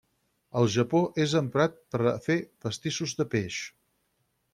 Al 0.59 0.69
Japó 0.75 1.01
és 1.25 1.35
emprat 1.39 1.75
per 1.95 2.01
a 2.13 2.13
fer 2.23 2.39
pastissos 2.67 3.13
de 3.21 3.27
peix. 3.35 3.59